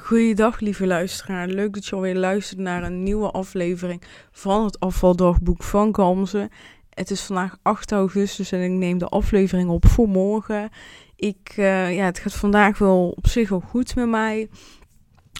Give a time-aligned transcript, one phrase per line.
[0.00, 1.48] Goeiedag, lieve luisteraar.
[1.48, 6.48] Leuk dat je alweer luistert naar een nieuwe aflevering van het afvaldagboek van Kamzen.
[6.90, 10.70] Het is vandaag 8 augustus en ik neem de aflevering op voor morgen.
[11.16, 14.48] Ik, uh, ja, het gaat vandaag wel op zich wel goed met mij.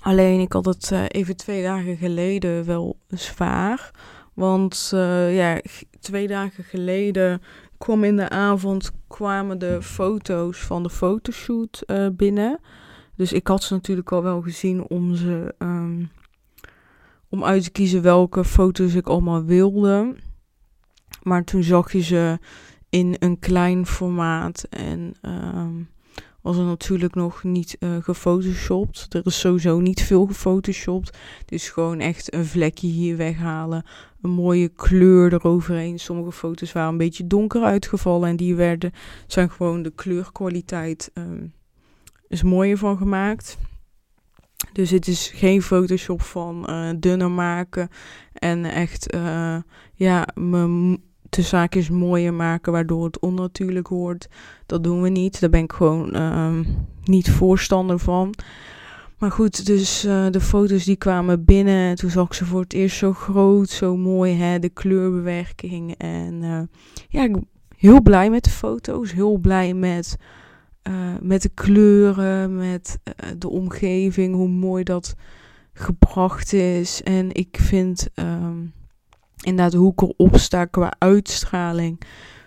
[0.03, 3.91] Alleen ik had het uh, even twee dagen geleden wel zwaar.
[4.35, 5.61] Want uh, ja,
[6.01, 7.43] twee dagen geleden
[7.79, 12.61] kwam in de avond kwamen de foto's van de fotoshoot binnen.
[13.17, 16.11] Dus ik had ze natuurlijk al wel gezien om ze um,
[17.29, 20.17] om uit te kiezen welke foto's ik allemaal wilde.
[21.23, 22.39] Maar toen zag je ze
[22.91, 25.89] in een klein formaat en um,
[26.47, 29.15] was er natuurlijk nog niet uh, gefotoshopt.
[29.15, 31.17] Er is sowieso niet veel gefotoshopt.
[31.39, 33.85] Het is gewoon echt een vlekje hier weghalen.
[34.21, 35.99] Een mooie kleur eroverheen.
[35.99, 38.29] Sommige foto's waren een beetje donker uitgevallen.
[38.29, 38.93] En die werden,
[39.27, 41.53] zijn gewoon de kleurkwaliteit um,
[42.29, 43.59] is mooier van gemaakt.
[44.73, 47.89] Dus het is geen Photoshop van uh, dunner maken
[48.33, 49.57] en echt, uh,
[49.95, 54.29] ja, me de zaakjes mooier maken waardoor het onnatuurlijk wordt.
[54.67, 55.41] Dat doen we niet.
[55.41, 56.59] Daar ben ik gewoon uh,
[57.05, 58.35] niet voorstander van.
[59.19, 61.95] Maar goed, dus uh, de foto's die kwamen binnen.
[61.95, 65.95] Toen zag ik ze voor het eerst zo groot, zo mooi, hè, de kleurbewerking.
[65.99, 66.41] En
[67.09, 69.13] ja, ik ben heel blij met de foto's.
[69.13, 70.17] Heel blij met
[70.89, 75.15] uh, met de kleuren, met uh, de omgeving, hoe mooi dat
[75.73, 77.03] gebracht is.
[77.03, 78.73] En ik vind um,
[79.43, 82.01] inderdaad hoe ik erop sta qua uitstraling,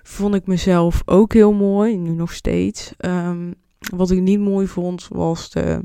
[0.03, 2.93] vond ik mezelf ook heel mooi, nu nog steeds.
[2.97, 3.53] Um,
[3.95, 5.79] wat ik niet mooi vond was de,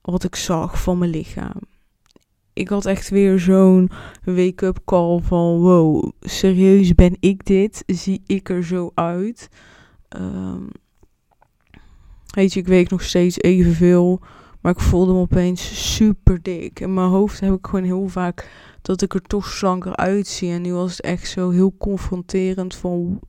[0.00, 1.60] wat ik zag van mijn lichaam.
[2.52, 3.90] Ik had echt weer zo'n
[4.24, 7.82] wake-up call van wow, serieus ben ik dit?
[7.86, 9.48] Zie ik er zo uit?
[10.16, 10.68] Um,
[12.30, 14.20] Weet ik weeg nog steeds evenveel.
[14.60, 16.80] Maar ik voelde me opeens super dik.
[16.80, 18.50] In mijn hoofd heb ik gewoon heel vaak
[18.82, 20.50] dat ik er toch slanker uitzie.
[20.50, 23.20] En nu was het echt zo heel confronterend van...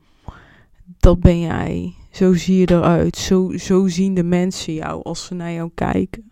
[0.98, 1.94] Dat ben jij.
[2.12, 3.18] Zo zie je eruit.
[3.18, 6.28] Zo, zo zien de mensen jou als ze naar jou kijken.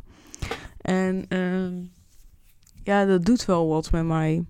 [0.82, 1.88] En uh,
[2.84, 4.46] ja, dat doet wel wat met mij.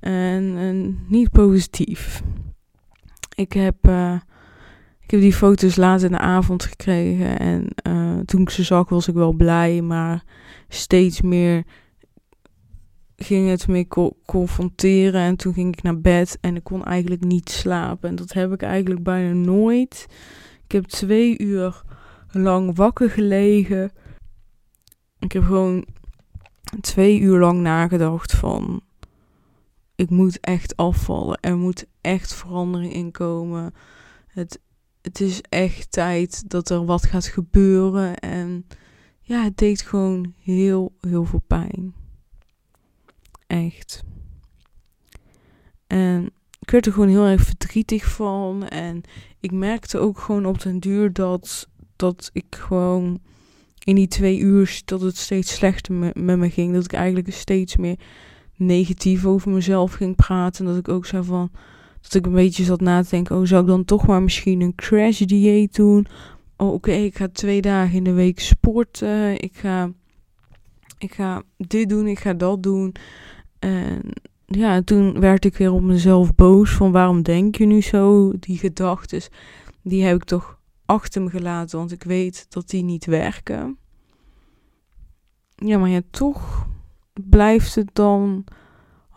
[0.00, 2.22] En, en niet positief.
[3.34, 3.86] Ik heb...
[3.88, 4.20] Uh,
[5.08, 8.88] ik heb die foto's laat in de avond gekregen en uh, toen ik ze zag
[8.88, 10.24] was ik wel blij, maar
[10.68, 11.64] steeds meer
[13.16, 17.24] ging het me co confronteren en toen ging ik naar bed en ik kon eigenlijk
[17.24, 18.08] niet slapen.
[18.08, 20.06] En dat heb ik eigenlijk bijna nooit.
[20.64, 21.82] Ik heb twee uur
[22.30, 23.92] lang wakker gelegen.
[25.18, 25.86] Ik heb gewoon
[26.80, 28.80] twee uur lang nagedacht van
[29.94, 31.38] ik moet echt afvallen.
[31.40, 33.74] Er moet echt verandering in komen.
[34.26, 34.60] Het,
[35.08, 38.16] het is echt tijd dat er wat gaat gebeuren.
[38.16, 38.66] En
[39.20, 41.94] ja, het deed gewoon heel, heel veel pijn.
[43.46, 44.02] Echt.
[45.86, 46.30] En
[46.60, 48.68] ik werd er gewoon heel erg verdrietig van.
[48.68, 49.02] En
[49.40, 53.20] ik merkte ook gewoon op den duur dat, dat ik gewoon
[53.84, 56.74] in die twee uur dat het steeds slechter met, me ging.
[56.74, 57.98] Dat ik eigenlijk steeds meer
[58.56, 60.64] negatief over mezelf ging praten.
[60.64, 61.50] En dat ik ook zei van
[62.00, 64.60] dat ik een beetje zat na te denken, oh, zou ik dan toch maar misschien
[64.60, 66.06] een crash dieet doen?
[66.56, 69.40] Oh, oké, ik ga twee dagen in de week sporten.
[69.40, 69.92] Ik ga,
[70.98, 72.94] ik ga dit doen, ik ga dat doen.
[73.58, 74.02] En
[74.46, 78.32] ja, toen werd ik weer op mezelf boos van waarom denk je nu zo?
[78.38, 79.22] Die gedachten,
[79.82, 83.78] die heb ik toch achter me gelaten, want ik weet dat die niet werken.
[85.54, 86.66] Ja, maar ja, toch
[87.28, 88.44] blijft het dan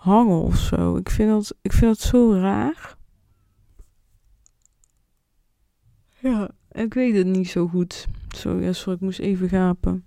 [0.02, 0.96] hangen of zo.
[0.96, 2.96] Ik vind dat, ik vind dat zo raar.
[6.20, 8.08] Ja, ik weet het niet zo goed.
[8.44, 10.06] Ja, sorry, ik moest even gapen.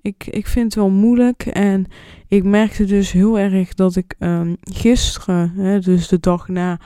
[0.00, 1.86] Ik, ik vind het wel moeilijk en
[2.28, 6.80] ik merkte dus heel erg dat ik um, gisteren, hè, dus de dag na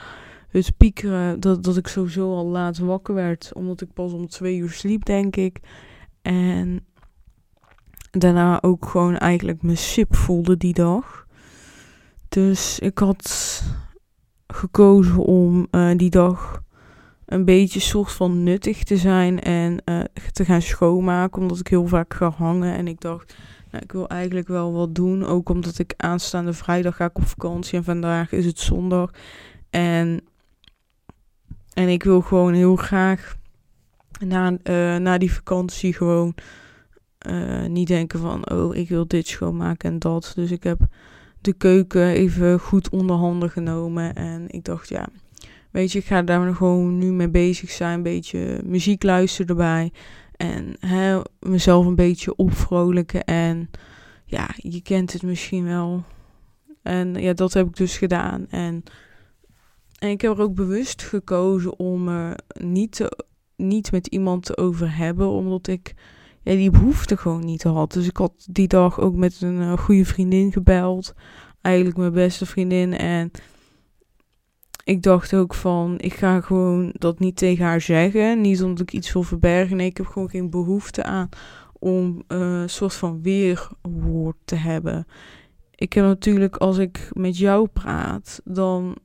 [0.47, 3.51] het piekeren, dat, dat ik sowieso al laat wakker werd.
[3.53, 5.59] Omdat ik pas om twee uur sliep, denk ik.
[6.21, 6.85] En
[8.11, 11.22] daarna ook gewoon eigenlijk mijn sip voelde die dag.
[12.33, 13.63] Dus ik had
[14.47, 16.63] gekozen om uh, die dag
[17.25, 19.99] een beetje soort van nuttig te zijn en uh,
[20.31, 21.41] te gaan schoonmaken.
[21.41, 22.75] Omdat ik heel vaak ga hangen.
[22.75, 23.35] En ik dacht,
[23.71, 25.25] nou, ik wil eigenlijk wel wat doen.
[25.25, 27.77] Ook omdat ik aanstaande vrijdag ga op vakantie.
[27.77, 29.11] En vandaag is het zondag.
[29.69, 30.21] En,
[31.73, 33.35] en ik wil gewoon heel graag
[34.25, 36.35] na, uh, na die vakantie gewoon
[37.67, 38.51] niet denken van...
[38.51, 40.31] Oh, ik wil dit schoonmaken en dat.
[40.35, 40.79] Dus ik heb
[41.43, 44.15] de keuken even goed onder handen genomen.
[44.15, 45.09] En ik dacht, ja,
[45.71, 47.93] weet je, ik ga daar gewoon nu mee bezig zijn.
[47.93, 49.91] Een beetje muziek luisteren erbij.
[50.35, 53.23] En hè, mezelf een beetje opvrolijken.
[53.23, 53.69] En
[54.25, 56.03] ja, je kent het misschien wel.
[56.81, 58.47] En ja, dat heb ik dus gedaan.
[58.49, 58.83] En,
[59.99, 63.25] en ik heb er ook bewust gekozen om er niet, te,
[63.55, 65.27] niet met iemand te over hebben.
[65.27, 65.93] Omdat ik
[66.43, 67.93] ja, die behoefte gewoon niet had.
[67.93, 71.13] Dus ik had die dag ook met een uh, goede vriendin gebeld.
[71.61, 72.97] Eigenlijk mijn beste vriendin.
[72.97, 73.31] En
[74.83, 78.41] ik dacht ook van, ik ga gewoon dat niet tegen haar zeggen.
[78.41, 79.77] Niet omdat ik iets wil verbergen.
[79.77, 81.29] Nee, ik heb gewoon geen behoefte aan
[81.79, 85.05] om uh, een soort van weerwoord te hebben.
[85.75, 88.97] Ik heb natuurlijk, als ik met jou praat, dan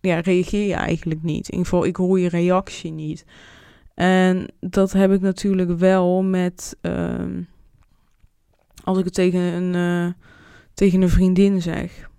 [0.00, 1.48] ja, reageer je eigenlijk niet.
[1.48, 3.24] In ieder geval, ik hoor je reactie niet.
[3.96, 6.76] En dat heb ik natuurlijk wel met.
[6.82, 7.24] Uh,
[8.84, 10.12] als ik het tegen een, uh,
[10.74, 12.10] tegen een vriendin zeg.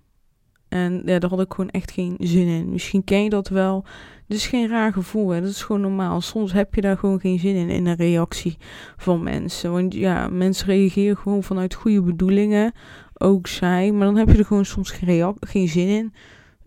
[0.68, 2.70] En ja, daar had ik gewoon echt geen zin in.
[2.70, 3.84] Misschien ken je dat wel.
[4.26, 5.28] Dus geen raar gevoel.
[5.28, 5.40] Hè?
[5.40, 6.20] Dat is gewoon normaal.
[6.20, 8.56] Soms heb je daar gewoon geen zin in, in een reactie
[8.96, 9.72] van mensen.
[9.72, 12.72] Want ja, mensen reageren gewoon vanuit goede bedoelingen.
[13.14, 13.92] Ook zij.
[13.92, 16.14] Maar dan heb je er gewoon soms geen, geen zin in.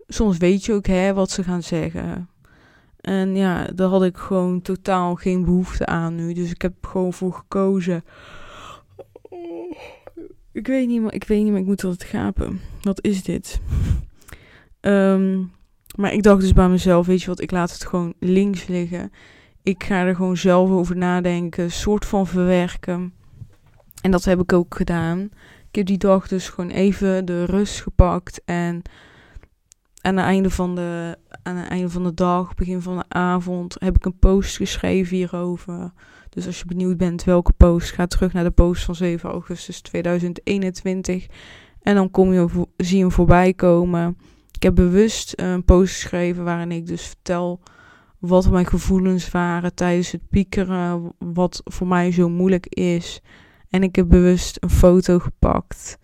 [0.08, 2.28] Soms weet je ook hè, wat ze gaan zeggen.
[3.02, 6.32] En ja, daar had ik gewoon totaal geen behoefte aan nu.
[6.32, 8.04] Dus ik heb gewoon voor gekozen.
[10.52, 12.60] Ik weet niet meer, ik weet niet meer, ik moet het gapen.
[12.82, 13.60] Wat is dit?
[14.80, 15.52] Um,
[15.96, 19.12] maar ik dacht dus bij mezelf, weet je wat, ik laat het gewoon links liggen.
[19.62, 23.12] Ik ga er gewoon zelf over nadenken, soort van verwerken.
[24.02, 25.20] En dat heb ik ook gedaan.
[25.68, 28.82] Ik heb die dag dus gewoon even de rust gepakt en
[30.02, 33.76] aan het einde van de, aan het einde van de dag, begin van de avond,
[33.78, 35.92] heb ik een post geschreven hierover.
[36.28, 39.80] Dus als je benieuwd bent welke post, ga terug naar de post van 7 augustus
[39.80, 41.26] 2021.
[41.82, 44.16] En dan kom je, zie je hem voorbij komen.
[44.52, 47.60] Ik heb bewust een post geschreven waarin ik dus vertel
[48.18, 53.20] wat mijn gevoelens waren tijdens het piekeren, wat voor mij zo moeilijk is.
[53.70, 55.98] En ik heb bewust een foto gepakt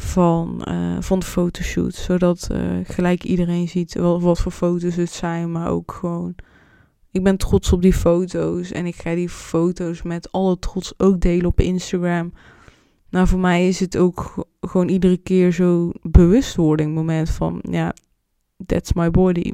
[0.00, 1.94] van, uh, van de fotoshoot.
[1.94, 5.52] Zodat uh, gelijk iedereen ziet wat, wat voor foto's het zijn.
[5.52, 6.34] Maar ook gewoon.
[7.10, 8.72] Ik ben trots op die foto's.
[8.72, 12.32] En ik ga die foto's met alle trots ook delen op Instagram.
[13.10, 17.94] Nou, voor mij is het ook gewoon iedere keer zo bewustwording moment van ja,
[18.66, 19.52] that's my body.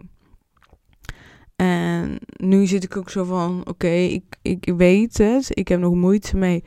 [1.57, 5.47] En nu zit ik ook zo van oké, ik, ik weet het.
[5.49, 6.65] Ik heb nog moeite mee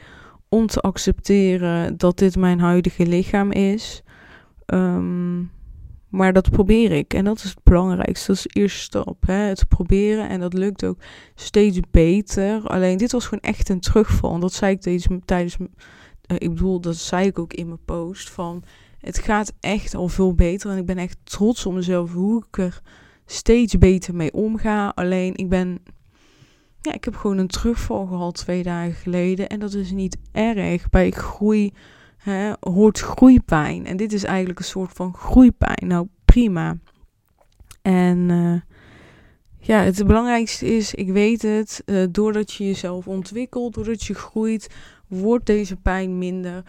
[0.49, 4.01] om te accepteren dat dit mijn huidige lichaam is.
[4.65, 5.51] Um,
[6.09, 7.13] maar dat probeer ik.
[7.13, 8.27] En dat is het belangrijkste.
[8.27, 9.17] Dat is de eerste stap.
[9.25, 9.33] Hè?
[9.33, 10.29] Het proberen.
[10.29, 10.97] En dat lukt ook
[11.35, 12.67] steeds beter.
[12.67, 14.33] Alleen dit was gewoon echt een terugval.
[14.33, 15.67] En dat zei ik tijdens, tijdens uh,
[16.27, 18.29] ik bedoel, dat zei ik ook in mijn post.
[18.29, 18.63] Van
[18.99, 20.71] het gaat echt al veel beter.
[20.71, 22.13] En ik ben echt trots op mezelf.
[22.13, 22.81] Hoe ik er
[23.25, 24.91] steeds beter mee omga.
[24.95, 25.79] Alleen ik ben
[26.81, 29.49] ja, ik heb gewoon een terugval gehad twee dagen geleden.
[29.49, 30.89] En dat is niet erg.
[30.89, 31.73] Bij groei
[32.17, 33.85] hè, hoort groeipijn.
[33.85, 35.87] En dit is eigenlijk een soort van groeipijn.
[35.87, 36.77] Nou, prima.
[37.81, 38.61] En uh,
[39.57, 44.69] ja, het belangrijkste is, ik weet het, uh, doordat je jezelf ontwikkelt, doordat je groeit,
[45.07, 46.63] wordt deze pijn minder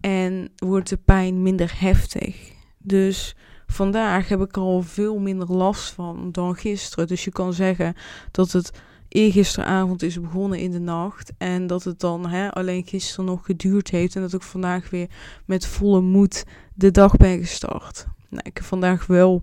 [0.00, 2.52] en wordt de pijn minder heftig.
[2.78, 3.36] Dus
[3.66, 7.06] vandaag heb ik al veel minder last van dan gisteren.
[7.06, 7.94] Dus je kan zeggen
[8.30, 8.70] dat het
[9.16, 11.32] eergisteravond is begonnen in de nacht.
[11.38, 14.16] En dat het dan hè, alleen gisteren nog geduurd heeft.
[14.16, 15.08] En dat ik vandaag weer
[15.44, 18.06] met volle moed de dag ben gestart.
[18.28, 19.42] Nou, ik heb vandaag wel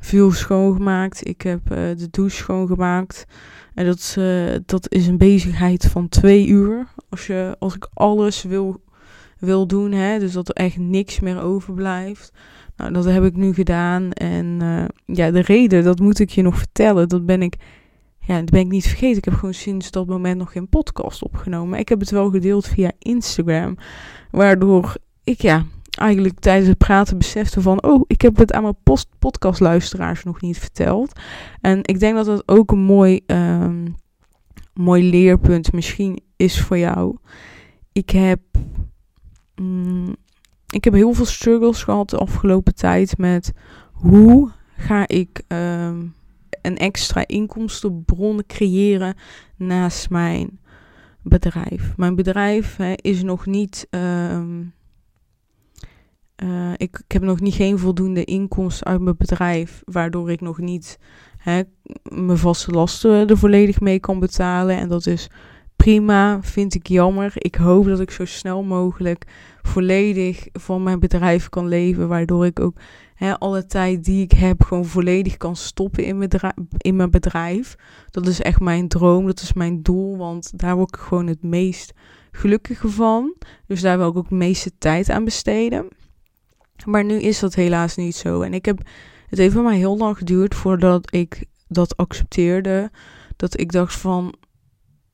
[0.00, 1.28] veel schoongemaakt.
[1.28, 3.24] Ik heb uh, de douche schoongemaakt.
[3.74, 6.86] En dat, uh, dat is een bezigheid van twee uur.
[7.08, 8.80] Als, je, als ik alles wil,
[9.38, 9.92] wil doen.
[9.92, 12.32] Hè, dus dat er echt niks meer overblijft.
[12.76, 14.12] Nou, dat heb ik nu gedaan.
[14.12, 17.08] En uh, ja, de reden, dat moet ik je nog vertellen.
[17.08, 17.56] Dat ben ik
[18.26, 19.16] ja, dat ben ik niet vergeten.
[19.16, 21.78] Ik heb gewoon sinds dat moment nog geen podcast opgenomen.
[21.78, 23.76] Ik heb het wel gedeeld via Instagram.
[24.30, 27.82] Waardoor ik ja, eigenlijk tijdens het praten besefte van...
[27.82, 31.20] Oh, ik heb het aan mijn post podcastluisteraars nog niet verteld.
[31.60, 33.94] En ik denk dat dat ook een mooi, um,
[34.74, 37.16] mooi leerpunt misschien is voor jou.
[37.92, 38.40] Ik heb...
[39.56, 40.16] Mm,
[40.68, 43.52] ik heb heel veel struggles gehad de afgelopen tijd met...
[43.92, 45.42] Hoe ga ik...
[45.48, 46.14] Um,
[46.66, 49.14] een extra inkomstenbron creëren
[49.56, 50.60] naast mijn
[51.22, 51.96] bedrijf.
[51.96, 53.86] Mijn bedrijf hè, is nog niet.
[53.90, 54.38] Uh,
[56.42, 60.58] uh, ik, ik, heb nog niet geen voldoende inkomsten uit mijn bedrijf, waardoor ik nog
[60.58, 60.98] niet
[61.36, 61.62] hè,
[62.02, 64.76] mijn vaste lasten er volledig mee kan betalen.
[64.76, 65.28] En dat is
[65.76, 67.32] prima, vind ik jammer.
[67.34, 69.24] Ik hoop dat ik zo snel mogelijk
[69.62, 72.76] volledig van mijn bedrijf kan leven, waardoor ik ook
[73.38, 76.30] alle tijd die ik heb gewoon volledig kan stoppen in mijn,
[76.76, 77.76] in mijn bedrijf.
[78.10, 81.42] Dat is echt mijn droom, dat is mijn doel, want daar word ik gewoon het
[81.42, 81.92] meest
[82.32, 83.34] gelukkig van.
[83.66, 85.88] Dus daar wil ik ook de meeste tijd aan besteden.
[86.86, 88.42] Maar nu is dat helaas niet zo.
[88.42, 88.78] En ik heb,
[89.28, 92.90] het heeft bij mij heel lang geduurd voordat ik dat accepteerde.
[93.36, 94.34] Dat ik dacht van,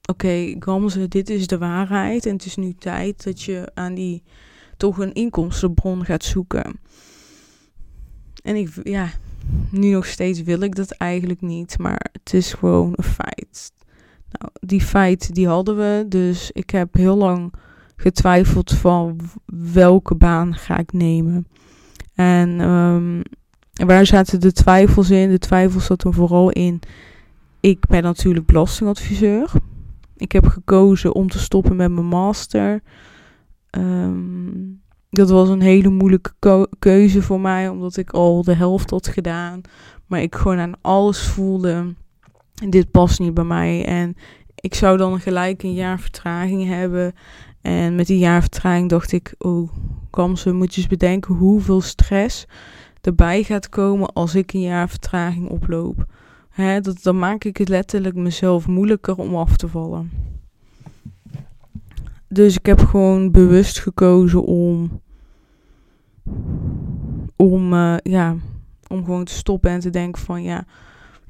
[0.08, 2.26] oké, okay, dit is de waarheid.
[2.26, 4.22] En het is nu tijd dat je aan die
[4.76, 6.80] toch een inkomstenbron gaat zoeken.
[8.42, 9.08] En ik, ja,
[9.70, 11.78] nu nog steeds wil ik dat eigenlijk niet.
[11.78, 13.72] Maar het is gewoon een feit.
[14.30, 16.04] Nou, die feit die hadden we.
[16.08, 17.52] Dus ik heb heel lang
[17.96, 19.20] getwijfeld van
[19.72, 21.46] welke baan ga ik nemen.
[22.14, 23.22] En um,
[23.86, 25.30] waar zaten de twijfels in?
[25.30, 26.80] De twijfels zaten vooral in.
[27.60, 29.50] Ik ben natuurlijk belastingadviseur.
[30.16, 32.82] Ik heb gekozen om te stoppen met mijn master.
[33.70, 39.08] Um, dat was een hele moeilijke keuze voor mij, omdat ik al de helft had
[39.08, 39.60] gedaan.
[40.06, 41.94] Maar ik gewoon aan alles voelde.
[42.68, 43.84] Dit past niet bij mij.
[43.84, 44.16] En
[44.54, 47.14] ik zou dan gelijk een jaar vertraging hebben.
[47.60, 49.70] En met die jaar vertraging dacht ik, oh,
[50.10, 52.46] Kamse, moet je eens bedenken hoeveel stress
[53.00, 56.04] erbij gaat komen als ik een jaar vertraging oploop.
[56.80, 60.10] Dat, dan maak ik het letterlijk mezelf moeilijker om af te vallen.
[62.32, 65.00] Dus ik heb gewoon bewust gekozen om.
[67.36, 68.36] Om, uh, ja,
[68.86, 70.66] om gewoon te stoppen en te denken van ja,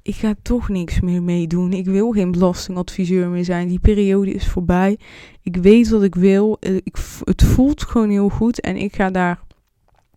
[0.02, 1.72] ik ga toch niks meer meedoen.
[1.72, 3.68] Ik wil geen belastingadviseur meer zijn.
[3.68, 4.98] Die periode is voorbij.
[5.42, 6.56] Ik weet wat ik wil.
[6.60, 9.40] Eh, ik, het voelt gewoon heel goed en ik ga daar,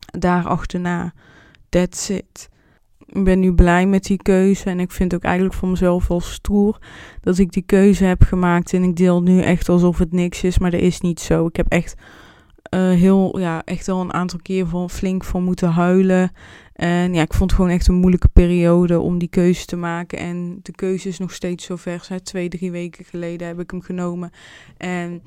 [0.06, 1.14] daar achterna.
[1.70, 2.50] That's it.
[3.14, 6.22] Ik ben nu blij met die keuze en ik vind ook eigenlijk voor mezelf wel
[6.22, 6.78] stoer
[7.22, 8.74] dat ik die keuze heb gemaakt.
[8.74, 11.46] En ik deel nu echt alsof het niks is, maar dat is niet zo.
[11.46, 11.96] Ik heb echt
[12.74, 16.32] uh, heel, ja, echt al een aantal keer van flink van moeten huilen.
[16.74, 20.18] En ja, ik vond het gewoon echt een moeilijke periode om die keuze te maken.
[20.18, 22.10] En de keuze is nog steeds zo vers.
[22.24, 24.32] Twee, drie weken geleden heb ik hem genomen.
[24.78, 25.22] En,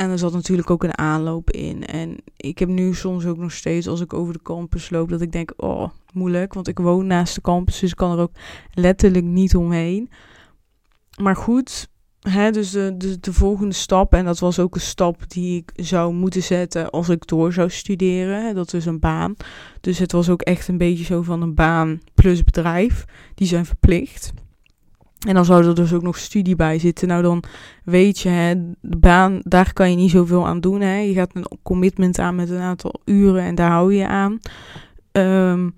[0.00, 1.86] en er zat natuurlijk ook een aanloop in.
[1.86, 5.20] En ik heb nu soms ook nog steeds, als ik over de campus loop, dat
[5.20, 6.54] ik denk, oh, moeilijk.
[6.54, 8.32] Want ik woon naast de campus, dus ik kan er ook
[8.74, 10.10] letterlijk niet omheen.
[11.20, 11.88] Maar goed,
[12.20, 15.84] hè, dus de, de, de, volgende stap, en dat was ook een stap die ik
[15.84, 18.54] zou moeten zetten als ik door zou studeren.
[18.54, 19.34] Dat is een baan.
[19.80, 23.04] Dus het was ook echt een beetje zo van een baan plus bedrijf.
[23.34, 24.32] Die zijn verplicht.
[25.26, 27.08] En dan zou er dus ook nog studie bij zitten.
[27.08, 27.42] Nou, dan
[27.84, 30.80] weet je, hè, de baan, daar kan je niet zoveel aan doen.
[30.80, 30.96] Hè.
[30.96, 34.38] Je gaat een commitment aan met een aantal uren en daar hou je aan.
[35.12, 35.74] Um,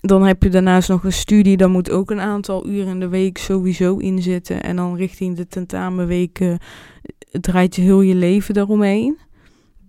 [0.00, 3.08] dan heb je daarnaast nog een studie, daar moet ook een aantal uren in de
[3.08, 4.62] week sowieso in zitten.
[4.62, 6.58] En dan richting de tentamenweken
[7.30, 9.18] draait je heel je leven daaromheen.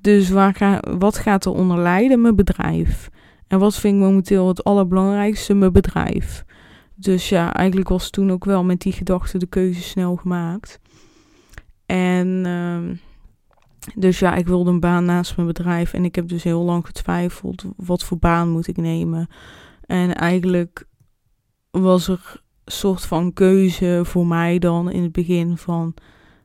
[0.01, 2.22] Dus waar wat gaat er onder lijden?
[2.22, 3.10] Mijn bedrijf.
[3.48, 5.54] En wat vind ik momenteel het allerbelangrijkste?
[5.54, 6.46] Mijn bedrijf.
[7.00, 10.79] Dus ja, eigenlijk was toen ook wel met die gedachte de keuze snel gemaakt.
[11.86, 12.98] En uh,
[13.96, 15.94] dus ja, ik wilde een baan naast mijn bedrijf.
[15.94, 19.27] En ik heb dus heel lang getwijfeld, wat voor baan moet ik nemen?
[19.86, 20.88] En eigenlijk
[21.72, 25.94] was er een soort van keuze voor mij dan in het begin van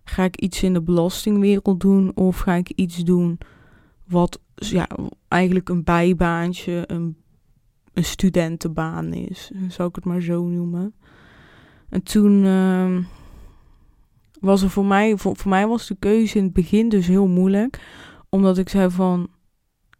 [0.04, 3.38] ga ik iets in de belastingwereld doen of ga ik iets doen
[4.04, 4.88] wat ja,
[5.28, 7.16] eigenlijk een bijbaantje, een,
[7.94, 10.94] een studentenbaan is, zou ik het maar zo noemen.
[11.88, 12.96] En toen uh,
[14.40, 17.26] was er voor mij, voor, voor mij was de keuze in het begin dus heel
[17.26, 17.80] moeilijk,
[18.28, 19.28] omdat ik zei van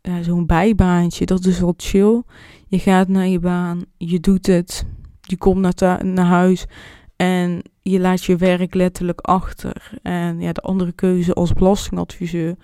[0.03, 2.23] ja, zo'n bijbaantje, dat is wel chill.
[2.69, 4.87] Je gaat naar je baan, je doet het,
[5.21, 6.67] je komt naar, naar huis
[7.17, 9.99] en je laat je werk letterlijk achter.
[10.03, 12.57] En ja, de andere keuze als belastingadviseur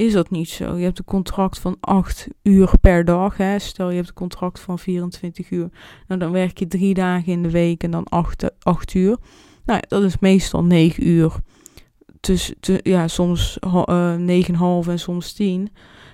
[0.00, 0.76] is dat niet zo.
[0.76, 3.36] Je hebt een contract van 8 uur per dag.
[3.36, 3.58] Hè.
[3.58, 5.70] Stel je hebt een contract van 24 uur.
[6.08, 9.16] Nou, dan werk je drie dagen in de week en dan 8, 8 uur.
[9.64, 11.32] Nou, dat is meestal 9 uur.
[12.20, 12.52] Dus
[12.82, 15.70] ja, soms uh, eh, 9,5 en soms 10.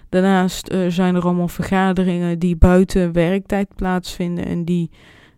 [0.08, 4.46] Daarnaast uh, zijn er allemaal vergaderingen die buiten werktijd plaatsvinden.
[4.46, 4.90] En die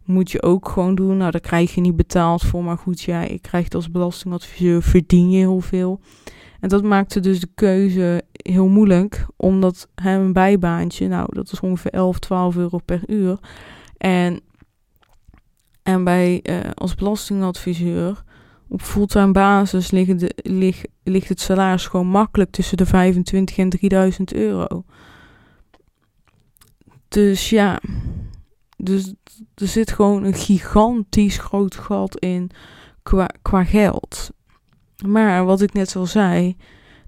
[0.04, 1.16] moet je ook gewoon doen.
[1.16, 2.64] Nou, daar krijg je niet betaald voor.
[2.64, 6.00] Maar goed, ja, je krijgt als belastingadviseur verdien je heel veel.
[6.60, 9.26] En dat maakte dus de keuze heel moeilijk.
[9.36, 13.38] Omdat hem een bijbaantje, nou, dat is ongeveer 11, 12 euro per uur.
[13.96, 14.40] En,
[15.82, 18.22] en bij uh, als belastingadviseur
[18.68, 23.68] op fulltime basis ligt, de, ligt, ligt het salaris gewoon makkelijk tussen de 25 en
[23.68, 24.84] 3000 euro.
[27.08, 27.80] Dus ja,
[28.76, 29.14] dus
[29.54, 32.50] er zit gewoon een gigantisch groot gat in
[33.02, 34.30] qua, qua geld.
[35.06, 36.56] Maar wat ik net al zei,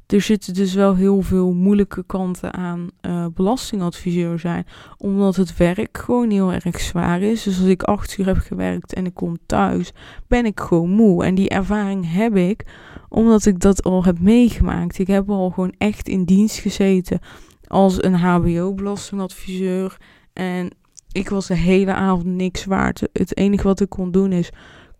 [0.06, 4.66] er zitten dus wel heel veel moeilijke kanten aan uh, belastingadviseur zijn.
[4.96, 7.42] Omdat het werk gewoon heel erg zwaar is.
[7.42, 9.92] Dus als ik acht uur heb gewerkt en ik kom thuis,
[10.26, 11.24] ben ik gewoon moe.
[11.24, 12.64] En die ervaring heb ik
[13.08, 14.98] omdat ik dat al heb meegemaakt.
[14.98, 17.20] Ik heb al gewoon echt in dienst gezeten
[17.66, 19.96] als een HBO-belastingadviseur.
[20.32, 20.70] En
[21.12, 23.02] ik was de hele avond niks waard.
[23.12, 24.50] Het enige wat ik kon doen is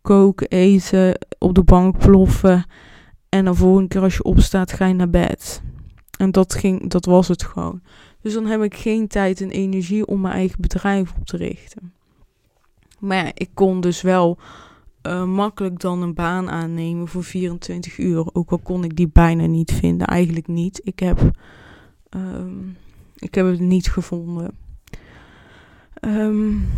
[0.02, 2.64] koken, eten, op de bank ploffen.
[3.28, 5.62] En dan volgende keer als je opstaat, ga je naar bed.
[6.18, 7.80] En dat, ging, dat was het gewoon.
[8.20, 11.92] Dus dan heb ik geen tijd en energie om mijn eigen bedrijf op te richten.
[12.98, 14.38] Maar ik kon dus wel
[15.06, 18.34] uh, makkelijk dan een baan aannemen voor 24 uur.
[18.34, 20.06] Ook al kon ik die bijna niet vinden.
[20.06, 20.80] Eigenlijk niet.
[20.84, 21.30] Ik heb,
[22.10, 22.76] um,
[23.16, 24.56] ik heb het niet gevonden.
[26.00, 26.68] Um,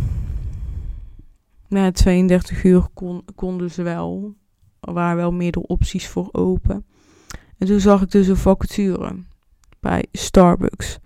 [1.73, 4.35] na 32 uur kon, konden ze wel.
[4.79, 6.85] Er waren wel meerdere opties voor open.
[7.57, 9.15] En toen zag ik dus een vacature
[9.79, 10.99] bij Starbucks.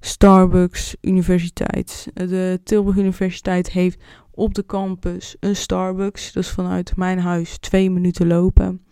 [0.00, 2.10] Starbucks Universiteit.
[2.14, 6.32] De Tilburg Universiteit heeft op de campus een Starbucks.
[6.32, 8.84] Dus vanuit mijn huis twee minuten lopen.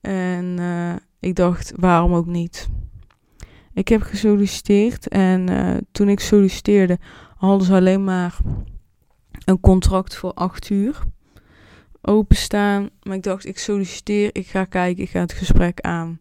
[0.00, 2.68] En uh, ik dacht, waarom ook niet?
[3.72, 6.98] Ik heb gesolliciteerd en uh, toen ik solliciteerde
[7.36, 8.38] hadden ze alleen maar
[9.48, 11.02] een contract voor acht uur
[12.00, 12.90] openstaan.
[13.02, 16.18] Maar ik dacht, ik solliciteer, ik ga kijken, ik ga het gesprek aan.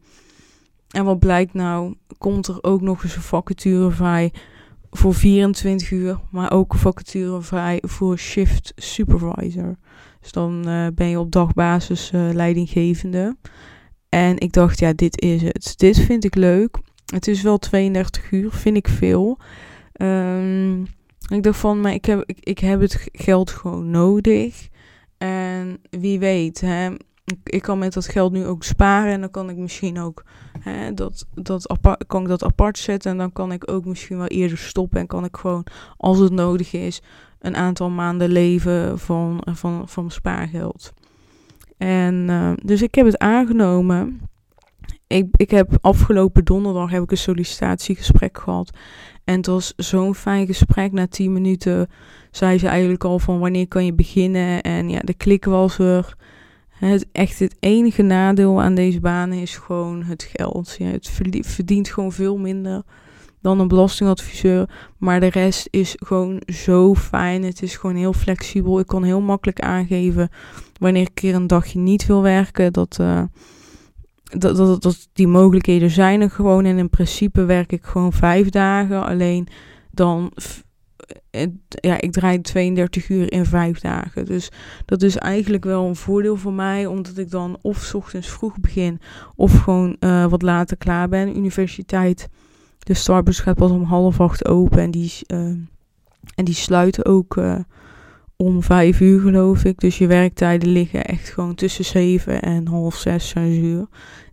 [0.87, 1.95] En wat blijkt nou?
[2.17, 4.33] Komt er ook nog eens een vacature vrij
[4.91, 9.75] voor 24 uur, maar ook een vacature vrij voor shift supervisor.
[10.21, 13.37] Dus dan uh, ben je op dagbasis uh, leidinggevende.
[14.09, 15.73] En ik dacht, ja, dit is het.
[15.77, 16.77] Dit vind ik leuk.
[17.05, 19.39] Het is wel 32 uur, vind ik veel.
[20.01, 20.87] Um,
[21.27, 24.67] ik dacht van, maar ik heb, ik, ik heb het geld gewoon nodig.
[25.17, 26.89] En wie weet, hè,
[27.43, 29.11] ik, kan met dat geld nu ook sparen.
[29.11, 30.23] En dan kan ik misschien ook
[30.59, 33.11] hè, dat, dat apart, kan ik dat apart zetten.
[33.11, 34.99] En dan kan ik ook misschien wel eerder stoppen.
[34.99, 35.65] En kan ik gewoon,
[35.97, 37.01] als het nodig is,
[37.39, 40.93] een aantal maanden leven van, van, van spaargeld.
[41.77, 44.21] En uh, dus ik heb het aangenomen.
[45.07, 48.69] Ik, ik heb afgelopen donderdag heb ik een sollicitatiegesprek gehad.
[49.27, 50.91] En het was zo'n fijn gesprek.
[50.91, 51.87] Na tien minuten
[52.31, 54.61] zei ze eigenlijk al van wanneer kan je beginnen.
[54.61, 56.15] En ja, de klik was er.
[56.69, 60.75] Het, echt het enige nadeel aan deze banen is gewoon het geld.
[60.77, 61.09] Ja, het
[61.41, 62.83] verdient gewoon veel minder
[63.41, 64.69] dan een belastingadviseur.
[64.97, 67.43] Maar de rest is gewoon zo fijn.
[67.43, 68.79] Het is gewoon heel flexibel.
[68.79, 70.29] Ik kan heel makkelijk aangeven
[70.79, 72.73] wanneer ik een keer een dagje niet wil werken.
[72.73, 73.23] Dat, uh,
[74.27, 76.65] dat, die mogelijkheden zijn er gewoon.
[76.65, 79.05] En in principe werk ik gewoon vijf dagen.
[79.05, 79.47] Alleen
[79.91, 80.31] dan
[81.29, 84.25] eh, ja, ik draai 32 uur in vijf dagen.
[84.25, 84.49] Dus
[84.85, 88.59] dat is eigenlijk wel een voordeel voor mij, omdat ik dan of s ochtends vroeg
[88.59, 88.99] begin
[89.35, 91.37] of gewoon uh, wat later klaar ben.
[91.37, 92.29] Universiteit,
[92.79, 95.39] de Starbucks gaat pas om half acht open en die, uh,
[96.35, 97.59] en die sluiten ook uh,
[98.37, 99.79] om vijf uur, geloof ik.
[99.79, 103.87] Dus je werktijden liggen echt gewoon tussen zeven en half zes, zes uur.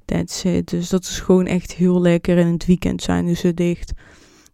[0.04, 0.44] That's.
[0.64, 2.38] Dus dat is gewoon echt heel lekker.
[2.38, 3.92] En in het weekend zijn ze dicht.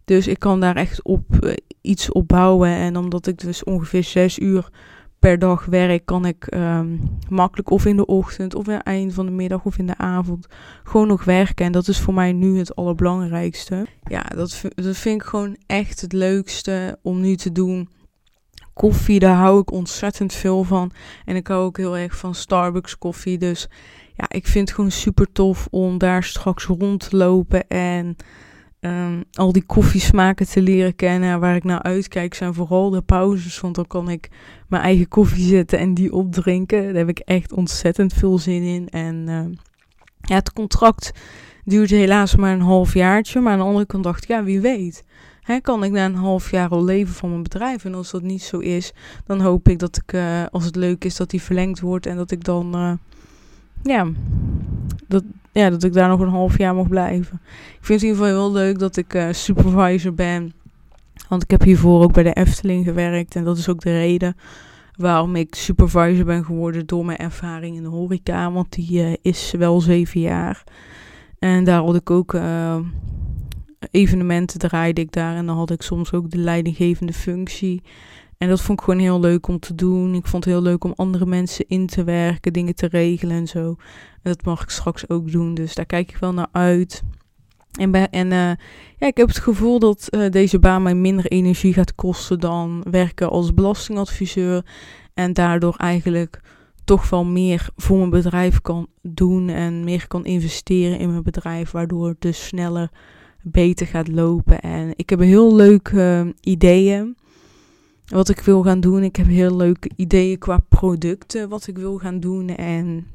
[0.05, 2.69] Dus ik kan daar echt op uh, iets opbouwen.
[2.69, 4.69] En omdat ik dus ongeveer zes uur
[5.19, 9.13] per dag werk, kan ik um, makkelijk of in de ochtend of in het eind
[9.13, 10.47] van de middag of in de avond
[10.83, 11.65] gewoon nog werken.
[11.65, 13.85] En dat is voor mij nu het allerbelangrijkste.
[14.03, 17.89] Ja, dat, dat vind ik gewoon echt het leukste om nu te doen
[18.81, 20.91] koffie, daar hou ik ontzettend veel van.
[21.25, 23.37] En ik hou ook heel erg van Starbucks koffie.
[23.37, 23.67] Dus
[24.15, 28.15] ja, ik vind het gewoon super tof om daar straks rond te lopen en
[28.79, 31.39] um, al die koffiesmaken te leren kennen.
[31.39, 34.29] Waar ik naar uitkijk zijn vooral de pauzes, want dan kan ik
[34.67, 36.83] mijn eigen koffie zetten en die opdrinken.
[36.83, 38.89] Daar heb ik echt ontzettend veel zin in.
[38.89, 39.57] En uh,
[40.21, 41.11] ja, het contract
[41.63, 43.39] duurt helaas maar een half jaartje.
[43.39, 45.03] Maar aan de andere kant dacht ik, ja, wie weet
[45.61, 47.85] kan ik na een half jaar al leven van mijn bedrijf.
[47.85, 48.93] En als dat niet zo is,
[49.25, 52.05] dan hoop ik dat ik, uh, als het leuk is, dat die verlengd wordt.
[52.05, 52.91] En dat ik dan, uh,
[53.83, 54.07] ja,
[55.07, 57.41] dat, ja, dat ik daar nog een half jaar mag blijven.
[57.79, 60.53] Ik vind het in ieder geval heel leuk dat ik uh, supervisor ben.
[61.29, 63.35] Want ik heb hiervoor ook bij de Efteling gewerkt.
[63.35, 64.35] En dat is ook de reden
[64.95, 68.51] waarom ik supervisor ben geworden door mijn ervaring in de horeca.
[68.51, 70.63] Want die is wel zeven jaar.
[71.39, 72.33] En daar had ik ook
[73.91, 77.81] evenementen draaide ik daar en dan had ik soms ook de leidinggevende functie.
[78.37, 80.15] En dat vond ik gewoon heel leuk om te doen.
[80.15, 83.47] Ik vond het heel leuk om andere mensen in te werken, dingen te regelen en
[83.47, 83.67] zo.
[84.11, 87.03] En dat mag ik straks ook doen, dus daar kijk ik wel naar uit.
[87.71, 88.51] En, en uh,
[88.97, 92.85] ja, ik heb het gevoel dat uh, deze baan mij minder energie gaat kosten dan
[92.91, 94.65] werken als belastingadviseur.
[95.13, 96.41] En daardoor eigenlijk
[96.83, 101.71] toch wel meer voor mijn bedrijf kan doen en meer kan investeren in mijn bedrijf,
[101.71, 102.89] waardoor het dus sneller
[103.43, 104.59] beter gaat lopen.
[104.59, 107.15] En ik heb heel leuke ideeën
[108.11, 109.03] wat ik wil gaan doen.
[109.03, 112.49] Ik heb heel leuke ideeën qua producten wat ik wil gaan doen.
[112.49, 113.07] En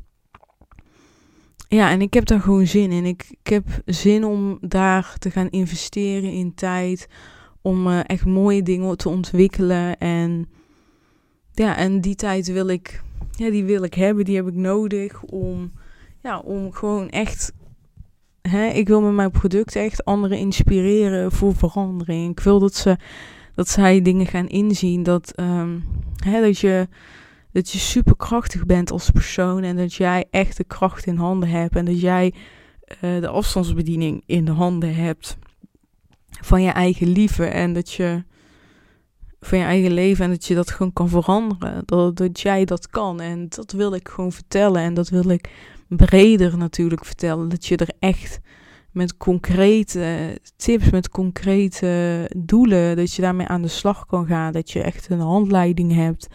[1.69, 3.05] ja, en ik heb daar gewoon zin in.
[3.05, 7.09] Ik, heb zin om daar te gaan investeren in tijd.
[7.63, 9.99] Om uh, echt mooie dingen te ontwikkelen.
[9.99, 10.49] En
[11.53, 14.25] ja, en die tijd wil ik, ja, die wil ik hebben.
[14.25, 15.73] Die heb ik nodig om,
[16.23, 17.53] ja, om gewoon echt.
[18.49, 22.31] Hè, ik wil met mijn producten echt anderen inspireren voor verandering.
[22.31, 22.97] Ik wil dat ze
[23.55, 25.03] dat zij dingen gaan inzien.
[25.03, 25.85] Dat, um,
[26.25, 26.89] hè, dat, je,
[27.53, 29.63] dat je superkrachtig bent als persoon.
[29.63, 31.77] En dat jij echt de kracht in handen hebt.
[31.77, 32.35] En dat jij
[33.05, 35.37] uh, de afstandsbediening in de handen hebt
[36.41, 37.47] van je eigen liefde.
[37.47, 38.25] En dat je
[39.41, 41.83] van je eigen leven en dat je dat gewoon kan veranderen.
[41.85, 43.21] Dat, dat jij dat kan.
[43.21, 44.83] En dat wil ik gewoon vertellen.
[44.83, 45.51] En dat wil ik
[45.89, 47.49] breder natuurlijk vertellen.
[47.49, 48.41] Dat je er echt
[48.93, 54.53] met concrete tips, met concrete doelen, dat je daarmee aan de slag kan gaan.
[54.53, 56.29] Dat je echt een handleiding hebt.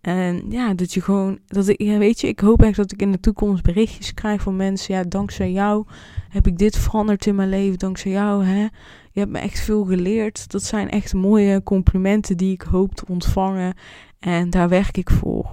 [0.00, 3.02] En ja, dat je gewoon, dat ik, ja, weet je, ik hoop echt dat ik
[3.02, 4.94] in de toekomst berichtjes krijg van mensen.
[4.94, 5.86] Ja, dankzij jou
[6.28, 7.78] heb ik dit veranderd in mijn leven.
[7.78, 8.60] Dankzij jou, hè.
[9.12, 10.50] Je hebt me echt veel geleerd.
[10.50, 13.74] Dat zijn echt mooie complimenten die ik hoop te ontvangen.
[14.18, 15.50] En daar werk ik voor.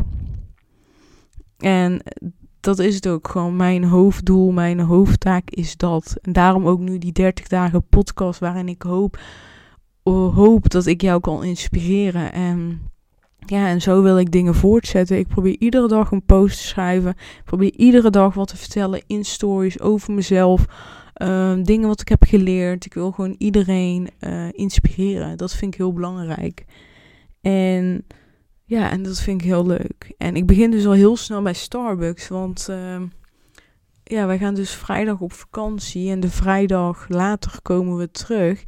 [1.57, 2.01] En
[2.67, 3.55] dat is het ook gewoon.
[3.55, 6.17] Mijn hoofddoel, mijn hoofdtaak is dat.
[6.21, 9.19] En daarom ook nu die 30 dagen podcast waarin ik hoop,
[10.33, 12.33] hoop dat ik jou kan inspireren.
[12.33, 12.81] En
[13.45, 15.17] ja, en zo wil ik dingen voortzetten.
[15.17, 17.09] Ik probeer iedere dag een post te schrijven.
[17.11, 20.65] Ik probeer iedere dag wat te vertellen in stories over mezelf.
[21.21, 22.85] Uh, dingen wat ik heb geleerd.
[22.85, 25.37] Ik wil gewoon iedereen uh, inspireren.
[25.37, 26.65] Dat vind ik heel belangrijk.
[27.41, 28.05] En
[28.67, 30.13] ja, en dat vind ik heel leuk.
[30.17, 32.27] En ik begin dus al heel snel bij Starbucks.
[32.27, 33.01] Want uh,
[34.03, 36.11] ja, wij gaan dus vrijdag op vakantie.
[36.11, 38.63] En de vrijdag later komen we terug.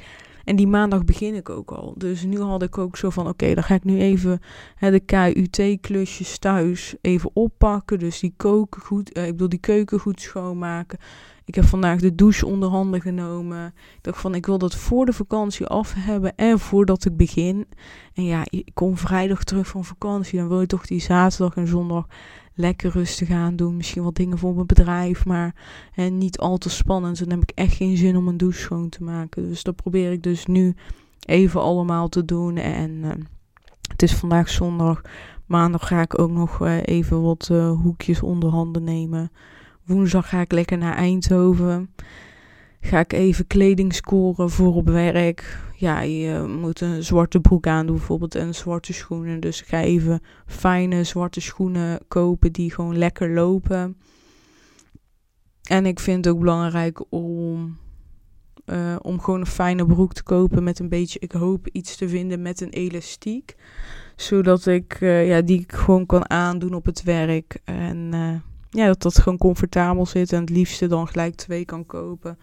[0.49, 1.93] En die maandag begin ik ook al.
[1.97, 4.39] Dus nu had ik ook zo van: oké, dan ga ik nu even
[4.75, 7.99] hè, de KUT-klusjes thuis even oppakken.
[7.99, 10.99] Dus die koken goed, uh, ik bedoel die keuken goed schoonmaken.
[11.45, 13.65] Ik heb vandaag de douche onder handen genomen.
[13.65, 17.67] Ik dacht van, ik wil dat voor de vakantie af hebben en voordat ik begin.
[18.13, 20.39] En ja, ik kom vrijdag terug van vakantie.
[20.39, 22.07] Dan wil je toch die zaterdag en zondag
[22.59, 23.77] lekker rustig aan doen.
[23.77, 25.55] Misschien wat dingen voor mijn bedrijf, maar
[25.91, 27.19] hè, niet al te spannend.
[27.19, 29.47] Dan heb ik echt geen zin om een douche schoon te maken.
[29.47, 30.75] Dus dat probeer ik dus nu
[31.25, 32.57] even allemaal te doen.
[32.57, 33.09] En uh,
[33.91, 35.01] het is vandaag zondag.
[35.45, 39.31] Maandag ga ik ook nog uh, even wat uh, hoekjes onder handen nemen.
[39.85, 41.89] Woensdag ga ik lekker naar Eindhoven.
[42.81, 45.57] Ga ik even kleding scoren voor op werk.
[45.75, 49.39] Ja, je moet een zwarte broek aan doen bijvoorbeeld en zwarte schoenen.
[49.39, 53.97] Dus ik ga even fijne zwarte schoenen kopen die gewoon lekker lopen.
[55.69, 57.77] En ik vind het ook belangrijk om,
[58.65, 62.09] uh, om gewoon een fijne broek te kopen met een beetje, ik hoop iets te
[62.09, 63.55] vinden met een elastiek.
[64.15, 67.59] Zodat ik uh, ja, die ik gewoon kan aandoen op het werk.
[67.63, 68.35] En uh,
[68.69, 72.37] ja, dat dat gewoon comfortabel zit en het liefste dan gelijk twee kan kopen.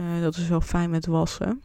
[0.00, 1.62] Uh, dat is wel fijn met wassen.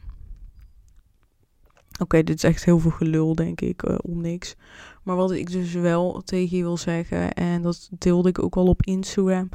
[2.00, 4.56] Oké, dit is echt heel veel gelul, denk ik, uh, om niks.
[5.02, 8.66] Maar wat ik dus wel tegen je wil zeggen, en dat deelde ik ook al
[8.66, 9.48] op Instagram,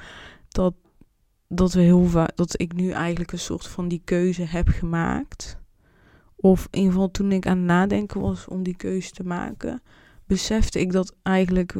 [0.47, 0.73] dat,
[1.47, 5.57] dat, we heel dat ik nu eigenlijk een soort van die keuze heb gemaakt.
[6.35, 9.81] Of in ieder geval toen ik aan het nadenken was om die keuze te maken,
[10.25, 11.75] besefte ik dat eigenlijk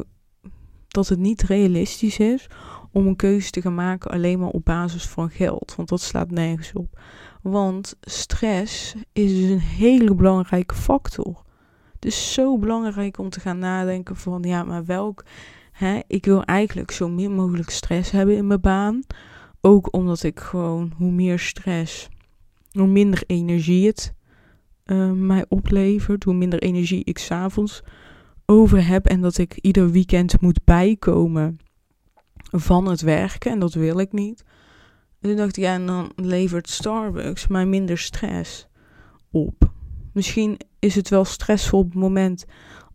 [0.97, 2.47] dat het niet realistisch is
[2.91, 5.73] om een keuze te gaan maken alleen maar op basis van geld.
[5.75, 6.99] Want dat slaat nergens op.
[7.41, 11.43] Want stress is dus een hele belangrijke factor.
[11.93, 15.23] Het is zo belangrijk om te gaan nadenken van ja, maar welk.
[15.71, 19.01] Hè, ik wil eigenlijk zo min mogelijk stress hebben in mijn baan.
[19.61, 22.09] Ook omdat ik gewoon hoe meer stress,
[22.71, 24.13] hoe minder energie het
[24.85, 26.23] uh, mij oplevert.
[26.23, 27.83] Hoe minder energie ik s'avonds
[28.49, 31.59] over heb en dat ik ieder weekend moet bijkomen
[32.51, 33.51] van het werken.
[33.51, 34.43] En dat wil ik niet.
[35.19, 38.67] En toen dacht ik, ja, en dan levert Starbucks mij minder stress
[39.31, 39.71] op.
[40.13, 42.45] Misschien is het wel stressvol op het moment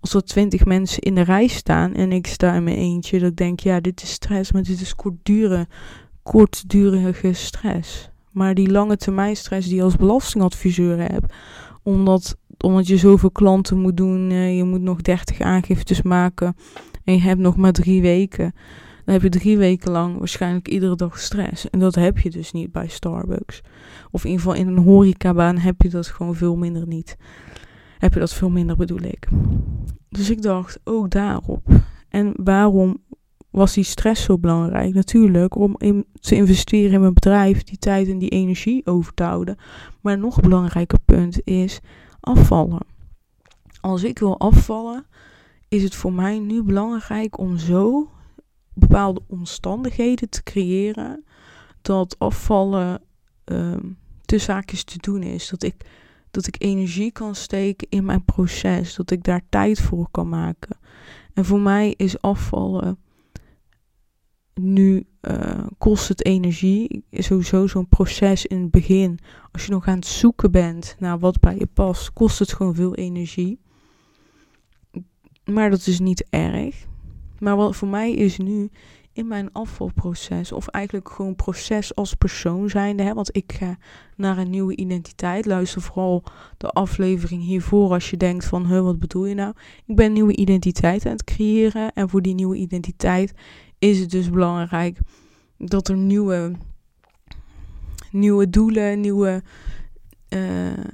[0.00, 3.18] als er twintig mensen in de rij staan en ik sta in mijn eentje.
[3.18, 5.68] Dat ik denk, ja, dit is stress, maar dit is kortdurige,
[6.22, 8.10] kortdurige stress.
[8.30, 11.32] Maar die lange termijn stress die je als belastingadviseur hebt,
[11.82, 16.56] omdat omdat je zoveel klanten moet doen, uh, je moet nog 30 aangiftes maken
[17.04, 18.54] en je hebt nog maar drie weken.
[19.04, 21.70] Dan heb je drie weken lang waarschijnlijk iedere dag stress.
[21.70, 23.60] En dat heb je dus niet bij Starbucks.
[24.10, 27.16] Of in ieder geval in een horecabaan heb je dat gewoon veel minder niet.
[27.98, 29.28] Heb je dat veel minder bedoel ik.
[30.08, 31.62] Dus ik dacht ook daarop.
[32.08, 32.98] En waarom
[33.52, 34.94] was die stress zo belangrijk?
[34.94, 39.22] Natuurlijk, om in, te investeren in mijn bedrijf, die tijd en die energie over te
[39.22, 39.56] houden.
[40.00, 41.80] Maar een nog belangrijker punt is
[42.20, 42.80] afvallen.
[43.80, 45.06] Als ik wil afvallen,
[45.68, 48.10] is het voor mij nu belangrijk om zo
[48.74, 51.24] bepaalde omstandigheden te creëren
[51.82, 53.00] dat afvallen
[53.44, 55.48] um, te zaakjes te doen is.
[55.48, 55.74] Dat ik,
[56.30, 60.76] dat ik energie kan steken in mijn proces, dat ik daar tijd voor kan maken.
[61.34, 62.98] En voor mij is afvallen
[64.54, 67.04] nu uh, kost het energie.
[67.10, 69.18] Sowieso zo'n proces in het begin.
[69.52, 72.74] Als je nog aan het zoeken bent naar wat bij je past, kost het gewoon
[72.74, 73.58] veel energie.
[75.44, 76.86] Maar dat is niet erg.
[77.38, 78.70] Maar wat voor mij is nu
[79.12, 83.76] in mijn afvalproces, of eigenlijk gewoon proces als persoon zijnde, hè, want ik ga
[84.16, 85.46] naar een nieuwe identiteit.
[85.46, 86.22] Luister vooral
[86.56, 89.54] de aflevering hiervoor als je denkt van, wat bedoel je nou?
[89.86, 93.32] Ik ben een nieuwe identiteit aan het creëren en voor die nieuwe identiteit
[93.82, 94.98] is het dus belangrijk
[95.58, 96.52] dat er nieuwe,
[98.10, 99.42] nieuwe doelen, nieuwe.
[100.28, 100.84] Uh,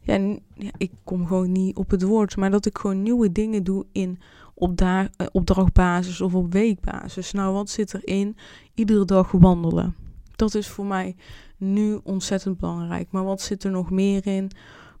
[0.00, 0.38] ja,
[0.76, 4.18] ik kom gewoon niet op het woord, maar dat ik gewoon nieuwe dingen doe in
[4.54, 7.32] op uh, opdrachtbasis of op weekbasis.
[7.32, 8.36] Nou, wat zit erin?
[8.74, 9.94] Iedere dag wandelen.
[10.36, 11.16] Dat is voor mij
[11.56, 13.10] nu ontzettend belangrijk.
[13.10, 14.50] Maar wat zit er nog meer in?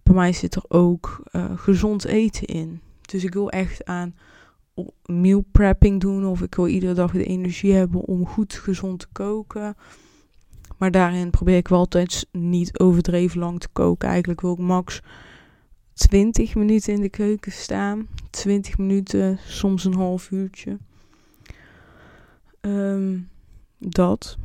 [0.02, 2.80] Bij mij zit er ook uh, gezond eten in.
[3.00, 4.14] Dus ik wil echt aan
[5.04, 9.08] meal prepping doen of ik wil iedere dag de energie hebben om goed gezond te
[9.12, 9.76] koken.
[10.76, 14.08] Maar daarin probeer ik wel altijd niet overdreven lang te koken.
[14.08, 15.00] Eigenlijk wil ik max
[15.94, 18.08] 20 minuten in de keuken staan.
[18.30, 20.78] 20 minuten, soms een half uurtje.
[22.60, 23.28] Um,
[23.78, 24.38] dat.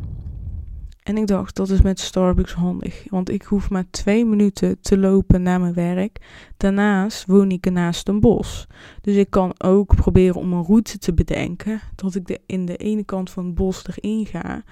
[1.05, 3.05] En ik dacht, dat is met Starbucks handig.
[3.09, 6.19] Want ik hoef maar twee minuten te lopen naar mijn werk.
[6.57, 8.67] Daarnaast woon ik naast een bos.
[9.01, 11.81] Dus ik kan ook proberen om een route te bedenken.
[11.95, 14.63] Dat ik de, in de ene kant van het bos erin ga.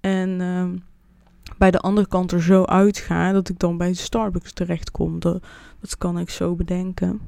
[0.00, 0.64] En uh,
[1.58, 5.18] bij de andere kant er zo uit ga dat ik dan bij Starbucks terechtkom.
[5.18, 7.20] Dat kan ik zo bedenken.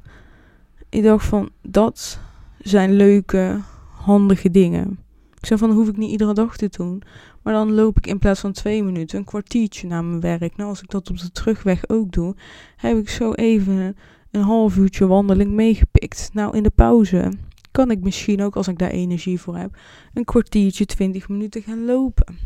[0.88, 2.21] Ik dacht van, dat
[2.59, 4.99] zijn leuke, handige dingen.
[5.46, 7.02] Zei van, hoef ik niet iedere dag te doen.
[7.42, 10.56] Maar dan loop ik in plaats van twee minuten een kwartiertje naar mijn werk.
[10.56, 12.35] Nou, als ik dat op de terugweg ook doe,
[12.76, 13.96] heb ik zo even
[14.30, 16.30] een half uurtje wandeling meegepikt.
[16.32, 17.32] Nou, in de pauze
[17.70, 19.78] kan ik misschien ook, als ik daar energie voor heb,
[20.14, 22.37] een kwartiertje, twintig minuten gaan lopen.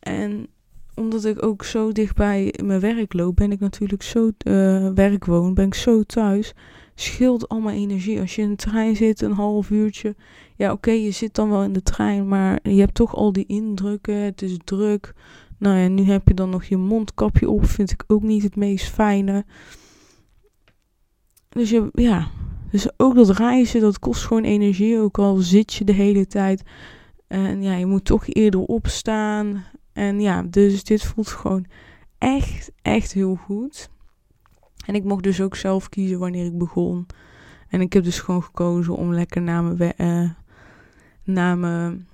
[0.00, 0.46] En
[0.94, 5.54] omdat ik ook zo dichtbij mijn werk loop, ben ik natuurlijk zo uh, werk woon,
[5.54, 6.54] ben ik zo thuis.
[6.94, 8.20] Scheelt allemaal energie.
[8.20, 10.14] Als je in de trein zit, een half uurtje.
[10.56, 13.46] Ja, oké, je zit dan wel in de trein, maar je hebt toch al die
[13.46, 14.14] indrukken.
[14.14, 15.14] Het is druk.
[15.58, 17.66] Nou ja, nu heb je dan nog je mondkapje op.
[17.66, 19.44] Vind ik ook niet het meest fijne.
[21.48, 22.30] Dus je, ja.
[22.70, 24.98] Dus ook dat reizen, dat kost gewoon energie.
[24.98, 26.62] Ook al zit je de hele tijd.
[27.26, 29.64] En ja, je moet toch eerder opstaan.
[29.92, 31.66] En ja, dus dit voelt gewoon
[32.18, 33.90] echt, echt heel goed.
[34.86, 37.06] En ik mocht dus ook zelf kiezen wanneer ik begon.
[37.68, 40.30] En ik heb dus gewoon gekozen om lekker na mijn, uh,
[41.26, 42.06] na mijn,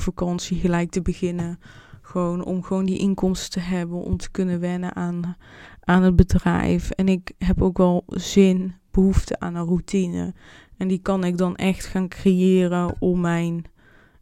[0.00, 1.58] vakantie gelijk te beginnen.
[2.02, 5.36] Gewoon om gewoon die inkomsten te hebben, om te kunnen wennen aan,
[5.80, 6.90] aan het bedrijf.
[6.90, 10.34] En ik heb ook wel zin, behoefte aan een routine.
[10.76, 13.64] En die kan ik dan echt gaan creëren om mijn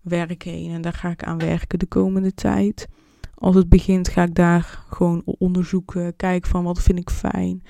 [0.00, 0.70] werk heen.
[0.70, 2.88] En daar ga ik aan werken de komende tijd.
[3.34, 7.62] Als het begint ga ik daar gewoon onderzoeken, kijken van wat vind ik fijn.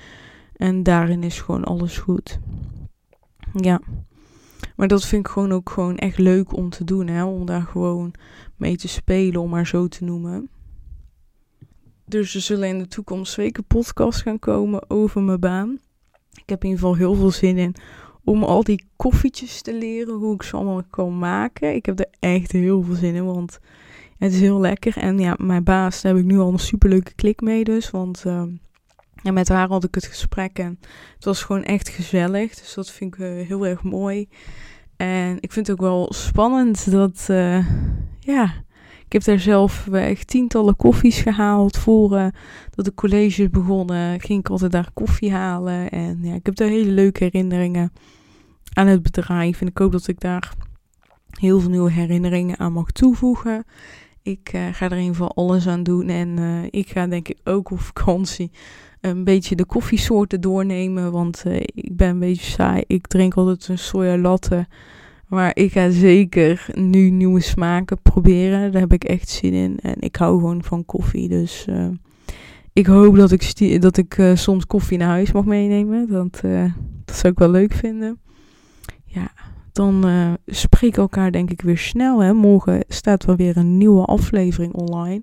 [0.55, 2.39] En daarin is gewoon alles goed.
[3.53, 3.81] Ja.
[4.75, 7.07] Maar dat vind ik gewoon ook gewoon echt leuk om te doen.
[7.07, 7.23] Hè?
[7.23, 8.13] Om daar gewoon
[8.55, 10.49] mee te spelen, om maar zo te noemen.
[12.05, 15.79] Dus er zullen in de toekomst zeker podcasts gaan komen over mijn baan.
[16.33, 17.75] Ik heb in ieder geval heel veel zin in
[18.25, 21.75] om al die koffietjes te leren, hoe ik ze allemaal kan maken.
[21.75, 23.59] Ik heb er echt heel veel zin in, want
[24.17, 24.97] het is heel lekker.
[24.97, 28.23] En ja, mijn baas, daar heb ik nu al een superleuke klik mee dus, want
[28.27, 28.43] uh,
[29.25, 30.79] ja, met haar had ik het gesprek en
[31.15, 32.55] het was gewoon echt gezellig.
[32.55, 34.29] Dus dat vind ik uh, heel erg mooi.
[34.97, 37.67] En ik vind het ook wel spannend dat, uh,
[38.19, 38.53] ja,
[39.05, 41.77] ik heb daar zelf echt tientallen koffies gehaald.
[41.77, 42.09] Voor
[42.69, 45.89] dat de college begonnen, ging ik altijd daar koffie halen.
[45.89, 47.91] En ja, ik heb daar hele leuke herinneringen
[48.73, 49.61] aan het bedrijf.
[49.61, 50.53] En ik hoop dat ik daar
[51.29, 53.63] heel veel nieuwe herinneringen aan mag toevoegen.
[54.21, 56.09] Ik ga er in ieder geval alles aan doen.
[56.09, 56.37] En
[56.71, 58.51] ik ga denk ik ook op vakantie
[59.05, 61.11] een beetje de koffiesoorten doornemen.
[61.11, 62.83] Want uh, ik ben een beetje saai.
[62.87, 64.67] Ik drink altijd een soja latte.
[65.27, 68.71] Maar ik ga zeker nu nieuwe smaken proberen.
[68.71, 69.79] Daar heb ik echt zin in.
[69.81, 71.29] En ik hou gewoon van koffie.
[71.29, 71.67] Dus
[72.73, 76.07] ik hoop dat ik, dat ik soms koffie naar huis mag meenemen.
[76.11, 76.41] Want
[77.05, 78.19] dat zou ik wel leuk vinden.
[79.05, 79.31] Ja,
[79.71, 80.05] dan
[80.45, 82.19] spreken elkaar denk ik weer snel.
[82.19, 82.33] Hè?
[82.33, 85.21] Morgen staat wel weer een nieuwe aflevering online.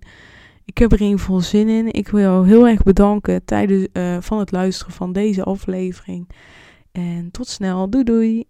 [0.64, 1.92] Ik heb er in geval zin in.
[1.92, 6.28] Ik wil heel erg bedanken tijdens uh, van het luisteren van deze aflevering.
[6.92, 7.90] En tot snel.
[7.90, 8.46] Doei doei.